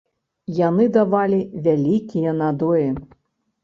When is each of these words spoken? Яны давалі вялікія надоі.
Яны 0.59 0.87
давалі 0.97 1.39
вялікія 1.69 2.37
надоі. 2.43 2.91